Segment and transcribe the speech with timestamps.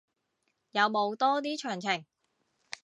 [0.71, 2.05] 有冇多啲詳情